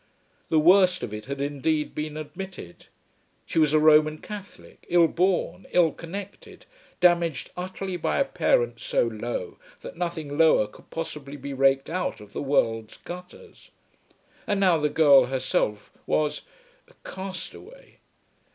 The 0.49 0.57
worst 0.59 1.03
of 1.03 1.13
it 1.13 1.25
had 1.25 1.39
indeed 1.39 1.93
been 1.93 2.17
admitted. 2.17 2.87
She 3.45 3.59
was 3.59 3.71
a 3.71 3.77
Roman 3.77 4.17
Catholic, 4.17 4.83
ill 4.89 5.07
born, 5.07 5.67
ill 5.73 5.91
connected, 5.91 6.65
damaged 6.99 7.51
utterly 7.55 7.97
by 7.97 8.17
a 8.17 8.25
parent 8.25 8.79
so 8.79 9.03
low 9.03 9.59
that 9.81 9.95
nothing 9.97 10.35
lower 10.39 10.65
could 10.65 10.89
possibly 10.89 11.37
be 11.37 11.53
raked 11.53 11.87
out 11.87 12.19
of 12.19 12.33
the 12.33 12.41
world's 12.41 12.97
gutters. 12.97 13.69
And 14.47 14.59
now 14.59 14.79
the 14.79 14.89
girl 14.89 15.25
herself 15.25 15.91
was 16.07 16.41
a 16.87 16.95
castaway. 17.07 17.99